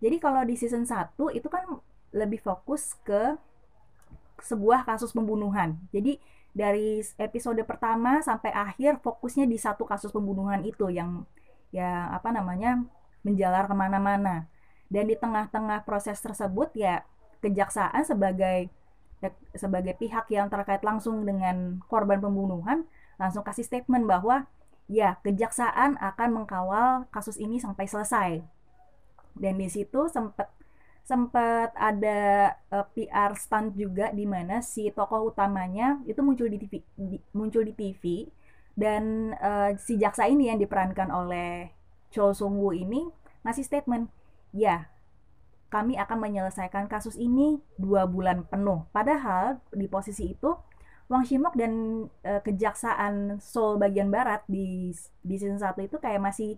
Jadi 0.00 0.16
kalau 0.16 0.40
di 0.48 0.56
season 0.56 0.88
1 0.88 1.12
itu 1.36 1.48
kan 1.52 1.64
lebih 2.10 2.40
fokus 2.40 2.96
ke 3.04 3.36
sebuah 4.40 4.88
kasus 4.88 5.12
pembunuhan. 5.12 5.76
Jadi 5.92 6.16
dari 6.50 7.04
episode 7.20 7.62
pertama 7.62 8.24
sampai 8.24 8.50
akhir 8.50 8.98
fokusnya 9.04 9.46
di 9.46 9.60
satu 9.60 9.86
kasus 9.86 10.10
pembunuhan 10.10 10.64
itu 10.66 10.90
yang 10.90 11.22
ya 11.70 12.10
apa 12.10 12.32
namanya 12.34 12.80
menjalar 13.22 13.68
ke 13.68 13.74
mana-mana. 13.76 14.48
Dan 14.90 15.06
di 15.06 15.14
tengah-tengah 15.14 15.86
proses 15.86 16.18
tersebut 16.18 16.74
ya 16.74 17.06
kejaksaan 17.44 18.02
sebagai 18.02 18.72
sebagai 19.52 19.94
pihak 20.00 20.32
yang 20.32 20.48
terkait 20.48 20.80
langsung 20.80 21.28
dengan 21.28 21.80
korban 21.86 22.20
pembunuhan 22.20 22.88
langsung 23.20 23.44
kasih 23.44 23.68
statement 23.68 24.08
bahwa 24.08 24.48
ya 24.88 25.20
kejaksaan 25.20 26.00
akan 26.00 26.28
mengkawal 26.42 27.04
kasus 27.12 27.36
ini 27.36 27.60
sampai 27.60 27.84
selesai. 27.86 28.30
Dan 29.36 29.60
di 29.60 29.68
situ 29.70 30.08
sempat 30.10 30.50
sempat 31.04 31.74
ada 31.74 32.54
uh, 32.70 32.86
eh, 32.94 33.08
PR 33.10 33.34
stunt 33.34 33.74
juga 33.74 34.14
di 34.14 34.24
mana 34.30 34.62
si 34.62 34.94
tokoh 34.94 35.34
utamanya 35.34 35.98
itu 36.06 36.22
muncul 36.22 36.46
di 36.46 36.58
TV 36.62 36.74
di, 36.94 37.18
muncul 37.34 37.66
di 37.66 37.74
TV 37.74 38.30
dan 38.78 39.34
uh, 39.42 39.74
si 39.74 39.98
jaksa 39.98 40.30
ini 40.30 40.46
yang 40.52 40.62
diperankan 40.62 41.10
oleh 41.10 41.74
Cho 42.14 42.30
Sung 42.30 42.62
Woo 42.62 42.70
ini 42.70 43.10
ngasih 43.42 43.66
statement 43.66 44.06
ya 44.54 44.86
kami 45.70 45.94
akan 45.96 46.18
menyelesaikan 46.18 46.90
kasus 46.90 47.14
ini 47.14 47.62
dua 47.78 48.04
bulan 48.10 48.42
penuh. 48.44 48.84
Padahal 48.90 49.62
di 49.70 49.86
posisi 49.86 50.34
itu 50.34 50.50
Wang 51.10 51.26
Shimok 51.26 51.54
dan 51.58 52.06
uh, 52.26 52.42
kejaksaan 52.42 53.38
Seoul 53.42 53.78
bagian 53.78 54.10
barat 54.14 54.46
di 54.46 54.94
di 55.22 55.34
season 55.38 55.58
1 55.58 55.74
itu 55.82 55.98
kayak 55.98 56.22
masih 56.22 56.54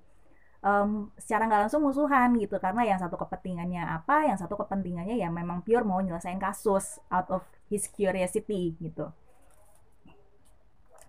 um, 0.61 1.09
secara 1.17 1.49
nggak 1.49 1.69
langsung 1.69 1.85
musuhan 1.85 2.37
gitu. 2.37 2.57
Karena 2.61 2.85
yang 2.85 3.01
satu 3.01 3.17
kepentingannya 3.17 3.81
apa 3.81 4.29
yang 4.29 4.37
satu 4.37 4.57
kepentingannya 4.61 5.17
ya 5.17 5.29
memang 5.33 5.65
pure 5.65 5.85
mau 5.85 6.01
nyelesain 6.01 6.37
kasus 6.37 7.01
out 7.09 7.29
of 7.33 7.45
his 7.73 7.89
curiosity 7.89 8.77
gitu. 8.81 9.09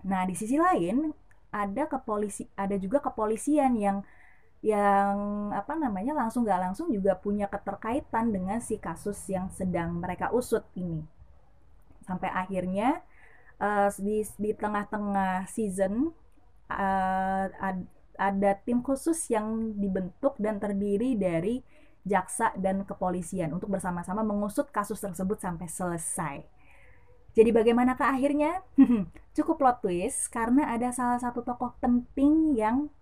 Nah, 0.04 0.28
di 0.28 0.36
sisi 0.36 0.60
lain 0.60 1.12
ada 1.52 1.84
kepolisi 1.88 2.48
ada 2.56 2.76
juga 2.80 3.00
kepolisian 3.00 3.76
yang 3.76 4.04
yang 4.64 5.52
apa 5.52 5.76
namanya 5.76 6.16
langsung 6.16 6.48
nggak 6.48 6.72
langsung 6.72 6.88
juga 6.88 7.20
punya 7.20 7.52
keterkaitan 7.52 8.32
dengan 8.32 8.64
si 8.64 8.80
kasus 8.80 9.20
yang 9.28 9.52
sedang 9.52 10.00
mereka 10.00 10.32
usut 10.32 10.64
ini 10.80 11.04
sampai 12.08 12.32
akhirnya 12.32 13.04
uh, 13.60 13.92
di 14.00 14.24
di 14.40 14.52
tengah-tengah 14.56 15.52
season 15.52 16.16
uh, 16.72 17.46
ad, 17.60 17.84
ada 18.16 18.56
tim 18.64 18.80
khusus 18.80 19.20
yang 19.28 19.76
dibentuk 19.76 20.40
dan 20.40 20.64
terdiri 20.64 21.20
dari 21.20 21.60
jaksa 22.08 22.56
dan 22.56 22.88
kepolisian 22.88 23.52
untuk 23.52 23.68
bersama-sama 23.68 24.24
mengusut 24.24 24.72
kasus 24.72 25.00
tersebut 25.00 25.40
sampai 25.40 25.68
selesai. 25.72 26.36
Jadi 27.34 27.50
bagaimanakah 27.50 28.14
akhirnya? 28.14 28.62
Cukup 29.36 29.58
plot 29.58 29.82
twist 29.82 30.30
karena 30.30 30.70
ada 30.70 30.94
salah 30.94 31.18
satu 31.18 31.42
tokoh 31.42 31.74
penting 31.82 32.54
yang 32.54 32.94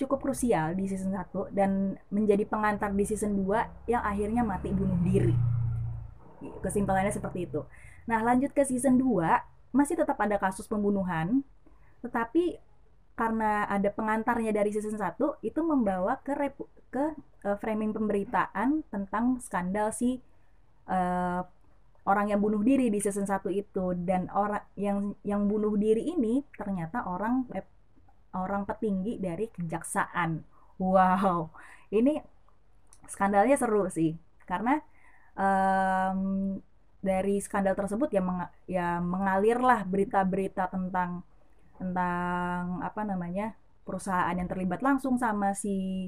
cukup 0.00 0.24
krusial 0.24 0.74
di 0.74 0.88
season 0.88 1.12
1 1.14 1.52
dan 1.52 1.96
menjadi 2.08 2.44
pengantar 2.48 2.90
di 2.92 3.04
season 3.04 3.36
2 3.38 3.90
yang 3.90 4.02
akhirnya 4.02 4.42
mati 4.42 4.72
bunuh 4.72 4.98
diri. 5.04 5.34
Kesimpulannya 6.64 7.12
seperti 7.12 7.46
itu. 7.46 7.62
Nah, 8.08 8.18
lanjut 8.24 8.50
ke 8.50 8.66
season 8.66 8.98
2, 8.98 9.74
masih 9.76 9.94
tetap 9.94 10.18
ada 10.18 10.36
kasus 10.42 10.66
pembunuhan, 10.66 11.46
tetapi 12.02 12.58
karena 13.12 13.68
ada 13.68 13.92
pengantarnya 13.92 14.50
dari 14.50 14.72
season 14.72 14.96
1 14.96 15.44
itu 15.44 15.60
membawa 15.62 16.18
ke 16.24 16.32
repu, 16.32 16.66
ke 16.88 17.12
uh, 17.44 17.56
framing 17.60 17.92
pemberitaan 17.92 18.82
tentang 18.88 19.38
skandal 19.38 19.92
si 19.92 20.18
uh, 20.88 21.44
orang 22.02 22.34
yang 22.34 22.40
bunuh 22.42 22.64
diri 22.64 22.90
di 22.90 22.98
season 22.98 23.28
1 23.28 23.46
itu 23.52 23.94
dan 24.02 24.26
orang 24.34 24.64
yang 24.74 25.14
yang 25.22 25.46
bunuh 25.46 25.76
diri 25.78 26.10
ini 26.10 26.42
ternyata 26.56 27.06
orang 27.06 27.46
eh, 27.54 27.62
orang 28.36 28.64
petinggi 28.64 29.20
dari 29.20 29.48
kejaksaan. 29.48 30.42
Wow, 30.80 31.52
ini 31.92 32.18
skandalnya 33.06 33.54
seru 33.60 33.86
sih, 33.92 34.16
karena 34.48 34.80
um, 35.36 36.58
dari 37.02 37.38
skandal 37.42 37.74
tersebut 37.74 38.10
ya, 38.14 38.22
meng, 38.22 38.46
ya 38.66 38.98
mengalirlah 39.02 39.82
berita-berita 39.86 40.70
tentang 40.70 41.26
tentang 41.76 42.78
apa 42.78 43.02
namanya 43.02 43.58
perusahaan 43.82 44.34
yang 44.38 44.46
terlibat 44.46 44.80
langsung 44.86 45.18
sama 45.18 45.50
si 45.52 46.06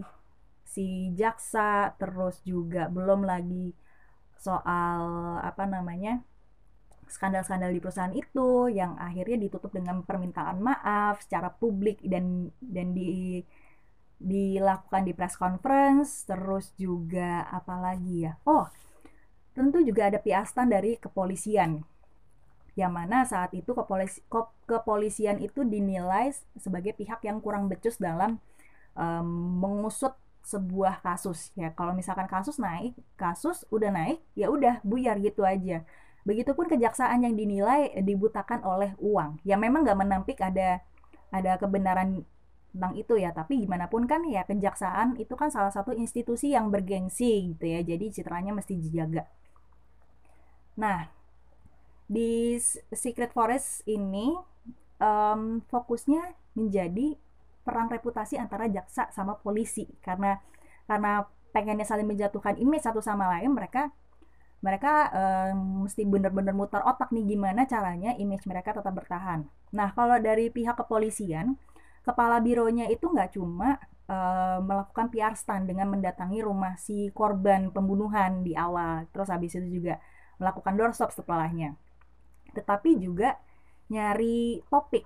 si 0.64 1.10
jaksa, 1.14 1.94
terus 1.98 2.40
juga 2.46 2.86
belum 2.90 3.26
lagi 3.26 3.74
soal 4.38 5.02
apa 5.40 5.64
namanya 5.64 6.22
skandal-skandal 7.08 7.70
di 7.70 7.80
perusahaan 7.80 8.14
itu 8.14 8.72
yang 8.72 8.96
akhirnya 8.96 9.48
ditutup 9.48 9.70
dengan 9.74 10.02
permintaan 10.02 10.60
maaf 10.60 11.22
secara 11.24 11.52
publik 11.52 12.00
dan 12.04 12.50
dan 12.60 12.92
di 12.96 13.42
dilakukan 14.18 15.02
di 15.04 15.12
press 15.12 15.36
conference 15.36 16.24
terus 16.24 16.72
juga 16.78 17.44
apalagi 17.50 18.30
ya? 18.30 18.38
Oh 18.48 18.68
tentu 19.54 19.78
juga 19.86 20.10
ada 20.10 20.18
piastan 20.18 20.66
dari 20.66 20.98
kepolisian 20.98 21.86
yang 22.74 22.90
mana 22.90 23.22
saat 23.22 23.54
itu 23.54 23.70
kepolisi, 23.70 24.18
kepolisian 24.66 25.38
itu 25.38 25.62
dinilai 25.62 26.34
sebagai 26.58 26.90
pihak 26.98 27.22
yang 27.22 27.38
kurang 27.38 27.70
becus 27.70 28.02
dalam 28.02 28.42
um, 28.98 29.26
mengusut 29.62 30.10
sebuah 30.42 30.98
kasus 31.00 31.54
ya. 31.54 31.70
Kalau 31.72 31.94
misalkan 31.94 32.26
kasus 32.26 32.58
naik 32.58 32.98
kasus 33.14 33.62
udah 33.70 33.94
naik 33.94 34.18
ya 34.34 34.50
udah 34.50 34.82
buyar 34.82 35.22
gitu 35.22 35.46
aja 35.46 35.86
Begitupun 36.24 36.72
kejaksaan 36.72 37.24
yang 37.24 37.36
dinilai 37.36 37.92
dibutakan 38.00 38.64
oleh 38.64 38.96
uang. 39.00 39.44
Ya 39.44 39.60
memang 39.60 39.84
nggak 39.84 39.98
menampik 40.00 40.40
ada 40.40 40.80
ada 41.28 41.60
kebenaran 41.60 42.24
tentang 42.74 42.92
itu 42.98 43.14
ya, 43.20 43.30
tapi 43.30 43.62
gimana 43.62 43.86
pun 43.86 44.08
kan 44.08 44.24
ya 44.26 44.42
kejaksaan 44.48 45.20
itu 45.20 45.36
kan 45.38 45.52
salah 45.52 45.70
satu 45.70 45.94
institusi 45.94 46.56
yang 46.56 46.72
bergengsi 46.72 47.54
gitu 47.54 47.64
ya. 47.68 47.84
Jadi 47.84 48.10
citranya 48.10 48.56
mesti 48.56 48.74
dijaga. 48.74 49.28
Nah, 50.80 51.06
di 52.10 52.58
Secret 52.90 53.30
Forest 53.30 53.86
ini 53.86 54.34
um, 54.98 55.62
fokusnya 55.70 56.34
menjadi 56.58 57.14
perang 57.64 57.88
reputasi 57.88 58.36
antara 58.36 58.68
jaksa 58.68 59.08
sama 59.10 59.40
polisi 59.40 59.88
karena 60.04 60.36
karena 60.84 61.24
pengennya 61.56 61.88
saling 61.88 62.04
menjatuhkan 62.04 62.60
image 62.60 62.84
satu 62.84 63.00
sama 63.00 63.30
lain 63.38 63.56
mereka 63.56 63.88
mereka 64.64 65.12
um, 65.12 65.84
mesti 65.84 66.08
benar-benar 66.08 66.56
muter 66.56 66.80
otak 66.80 67.12
nih 67.12 67.36
gimana 67.36 67.68
caranya 67.68 68.16
image 68.16 68.48
mereka 68.48 68.72
tetap 68.72 68.96
bertahan. 68.96 69.44
Nah, 69.76 69.92
kalau 69.92 70.16
dari 70.16 70.48
pihak 70.48 70.80
kepolisian, 70.80 71.60
kepala 72.00 72.40
bironya 72.40 72.88
itu 72.88 73.12
nggak 73.12 73.36
cuma 73.36 73.76
uh, 74.08 74.64
melakukan 74.64 75.12
PR 75.12 75.36
stand 75.36 75.68
dengan 75.68 75.92
mendatangi 75.92 76.40
rumah 76.40 76.80
si 76.80 77.12
korban 77.12 77.68
pembunuhan 77.76 78.40
di 78.40 78.56
awal, 78.56 79.04
terus 79.12 79.28
habis 79.28 79.52
itu 79.52 79.84
juga 79.84 80.00
melakukan 80.40 80.80
doorstop 80.80 81.12
setelahnya. 81.12 81.76
Tetapi 82.56 82.96
juga 82.96 83.36
nyari 83.92 84.64
topik 84.72 85.04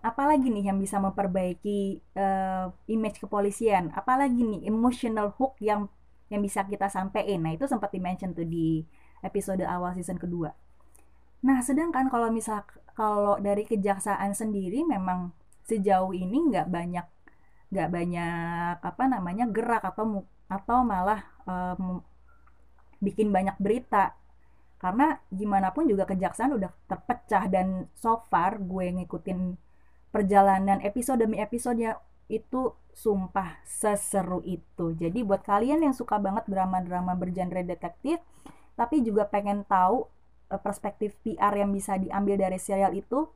apalagi 0.00 0.48
nih 0.48 0.72
yang 0.72 0.78
bisa 0.80 0.96
memperbaiki 0.96 2.00
uh, 2.16 2.72
image 2.88 3.20
kepolisian 3.20 3.92
apalagi 3.92 4.40
nih 4.40 4.64
emotional 4.68 5.32
hook 5.36 5.60
yang 5.60 5.92
yang 6.30 6.40
bisa 6.40 6.64
kita 6.64 6.86
sampaikan. 6.86 7.42
Nah, 7.42 7.52
itu 7.52 7.66
sempat 7.66 7.90
di-mention 7.90 8.32
tuh 8.32 8.46
di 8.46 8.86
episode 9.20 9.66
awal 9.66 9.92
season 9.98 10.16
kedua. 10.16 10.54
Nah, 11.44 11.58
sedangkan 11.60 12.08
kalau 12.08 12.30
misal 12.30 12.64
kalau 12.94 13.36
dari 13.42 13.66
kejaksaan 13.66 14.32
sendiri 14.32 14.86
memang 14.86 15.34
sejauh 15.66 16.14
ini 16.14 16.50
nggak 16.50 16.66
banyak 16.70 17.06
nggak 17.70 17.88
banyak 17.88 18.76
apa 18.82 19.04
namanya 19.06 19.46
gerak 19.46 19.86
atau 19.86 20.26
atau 20.50 20.78
malah 20.82 21.22
um, 21.46 22.02
bikin 22.98 23.30
banyak 23.30 23.54
berita 23.62 24.18
karena 24.82 25.22
gimana 25.30 25.70
pun 25.70 25.86
juga 25.86 26.08
kejaksaan 26.08 26.56
udah 26.58 26.72
terpecah 26.90 27.46
dan 27.46 27.86
so 27.94 28.26
far 28.26 28.58
gue 28.58 28.90
ngikutin 28.90 29.54
perjalanan 30.10 30.82
episode 30.82 31.22
demi 31.22 31.38
episode 31.38 31.78
itu 32.26 32.74
sumpah 32.94 33.62
seseru 33.64 34.44
itu. 34.44 34.92
Jadi 34.96 35.22
buat 35.24 35.42
kalian 35.42 35.82
yang 35.84 35.94
suka 35.94 36.18
banget 36.18 36.46
drama-drama 36.46 37.16
bergenre 37.16 37.64
detektif, 37.64 38.20
tapi 38.74 39.00
juga 39.04 39.26
pengen 39.26 39.64
tahu 39.66 40.06
uh, 40.50 40.60
perspektif 40.60 41.16
PR 41.22 41.54
yang 41.54 41.70
bisa 41.70 41.96
diambil 41.96 42.36
dari 42.36 42.58
serial 42.58 42.92
itu, 42.92 43.28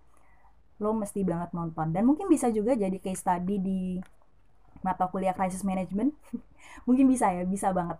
lo 0.82 0.90
mesti 0.92 1.22
banget 1.22 1.54
nonton. 1.54 1.94
Dan 1.94 2.04
mungkin 2.04 2.26
bisa 2.26 2.50
juga 2.50 2.74
jadi 2.74 2.96
case 2.98 3.22
study 3.22 3.56
di 3.60 3.80
mata 4.84 5.08
kuliah 5.08 5.32
crisis 5.32 5.64
management. 5.64 6.12
mungkin 6.86 7.08
bisa 7.08 7.32
ya, 7.32 7.46
bisa 7.46 7.72
banget. 7.72 7.96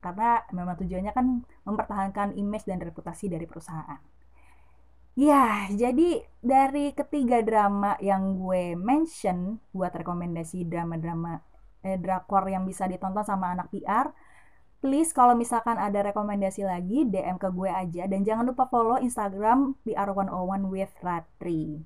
Karena 0.00 0.40
memang 0.50 0.80
tujuannya 0.80 1.12
kan 1.12 1.44
mempertahankan 1.68 2.34
image 2.40 2.64
dan 2.64 2.80
reputasi 2.80 3.28
dari 3.28 3.44
perusahaan. 3.44 4.00
Ya, 5.18 5.66
jadi 5.74 6.22
dari 6.40 6.94
ketiga 6.94 7.42
drama 7.42 7.98
yang 7.98 8.38
gue 8.38 8.78
mention 8.78 9.58
buat 9.74 9.90
rekomendasi 9.90 10.64
drama-drama 10.70 11.42
eh, 11.82 11.98
drakor 11.98 12.46
yang 12.46 12.62
bisa 12.62 12.86
ditonton 12.86 13.26
sama 13.26 13.52
anak 13.52 13.68
PR, 13.74 14.14
please 14.80 15.12
kalau 15.12 15.36
misalkan 15.36 15.76
ada 15.76 16.00
rekomendasi 16.00 16.64
lagi 16.64 17.04
DM 17.04 17.36
ke 17.36 17.48
gue 17.52 17.68
aja 17.68 18.08
dan 18.08 18.24
jangan 18.24 18.48
lupa 18.48 18.70
follow 18.70 18.96
Instagram 19.02 19.76
PR101 19.84 20.62
with 20.70 20.94
Ratri. 21.04 21.84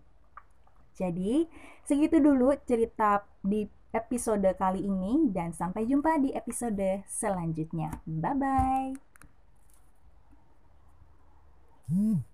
Jadi, 0.94 1.48
segitu 1.82 2.22
dulu 2.22 2.54
cerita 2.62 3.26
di 3.42 3.66
episode 3.90 4.46
kali 4.54 4.87
ini 4.87 5.30
dan 5.34 5.50
sampai 5.50 5.87
jumpa 5.90 6.22
di 6.22 6.30
episode 6.34 7.02
selanjutnya. 7.10 7.98
Bye 8.06 8.34
bye. 8.38 8.90
Hmm. 11.90 12.34